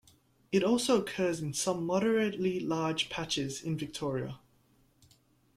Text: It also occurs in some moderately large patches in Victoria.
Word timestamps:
It 0.51 0.63
also 0.63 0.99
occurs 0.99 1.41
in 1.41 1.53
some 1.53 1.85
moderately 1.85 2.59
large 2.59 3.07
patches 3.11 3.61
in 3.61 3.77
Victoria. 3.77 4.39